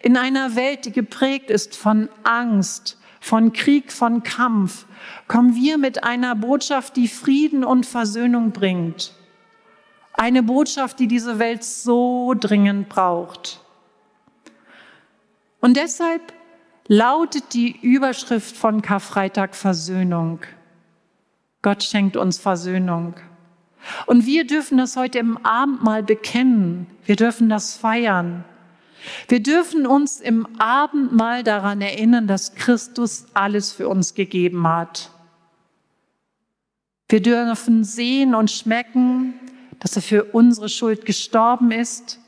In 0.00 0.16
einer 0.16 0.56
Welt, 0.56 0.84
die 0.84 0.92
geprägt 0.92 1.50
ist 1.50 1.76
von 1.76 2.08
Angst, 2.24 2.98
von 3.20 3.52
Krieg, 3.52 3.92
von 3.92 4.22
Kampf, 4.22 4.86
kommen 5.28 5.54
wir 5.54 5.78
mit 5.78 6.04
einer 6.04 6.34
Botschaft, 6.34 6.96
die 6.96 7.08
Frieden 7.08 7.64
und 7.64 7.86
Versöhnung 7.86 8.50
bringt. 8.50 9.14
Eine 10.12 10.42
Botschaft, 10.42 10.98
die 11.00 11.08
diese 11.08 11.38
Welt 11.38 11.64
so 11.64 12.34
dringend 12.38 12.88
braucht. 12.88 13.60
Und 15.60 15.76
deshalb 15.76 16.32
lautet 16.86 17.54
die 17.54 17.78
Überschrift 17.80 18.56
von 18.56 18.82
Karfreitag 18.82 19.54
Versöhnung. 19.54 20.40
Gott 21.62 21.82
schenkt 21.82 22.16
uns 22.16 22.38
Versöhnung. 22.38 23.14
Und 24.06 24.26
wir 24.26 24.46
dürfen 24.46 24.78
das 24.78 24.96
heute 24.96 25.18
im 25.18 25.36
Abendmahl 25.44 26.02
bekennen. 26.02 26.86
Wir 27.04 27.16
dürfen 27.16 27.48
das 27.48 27.74
feiern. 27.74 28.44
Wir 29.28 29.42
dürfen 29.42 29.86
uns 29.86 30.20
im 30.20 30.46
Abendmahl 30.58 31.42
daran 31.42 31.80
erinnern, 31.80 32.26
dass 32.26 32.54
Christus 32.54 33.26
alles 33.34 33.72
für 33.72 33.88
uns 33.88 34.14
gegeben 34.14 34.66
hat. 34.66 35.10
Wir 37.08 37.20
dürfen 37.20 37.84
sehen 37.84 38.34
und 38.34 38.50
schmecken, 38.50 39.34
dass 39.78 39.96
er 39.96 40.02
für 40.02 40.24
unsere 40.24 40.68
Schuld 40.68 41.04
gestorben 41.04 41.70
ist 41.70 42.18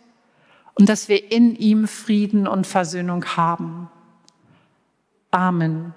und 0.74 0.88
dass 0.88 1.08
wir 1.08 1.32
in 1.32 1.56
ihm 1.56 1.88
Frieden 1.88 2.46
und 2.46 2.66
Versöhnung 2.66 3.24
haben. 3.36 3.88
Amen. 5.30 5.94